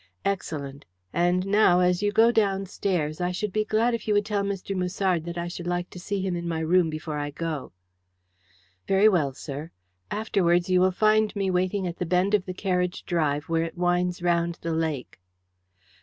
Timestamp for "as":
1.81-2.01